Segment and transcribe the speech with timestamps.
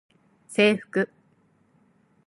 [0.49, 1.07] 制服